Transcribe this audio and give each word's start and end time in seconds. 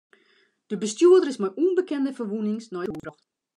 De 0.69 0.77
bestjoerder 0.83 1.29
is 1.31 1.41
mei 1.41 1.55
ûnbekende 1.65 2.11
ferwûnings 2.17 2.65
nei 2.71 2.83
it 2.85 2.91
sikehús 2.91 3.03
brocht. 3.03 3.25